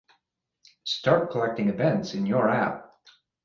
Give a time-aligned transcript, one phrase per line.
[0.83, 2.91] Start collecting events in your app